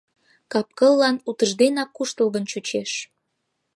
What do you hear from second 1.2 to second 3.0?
утыжденак куштылгын чучеш.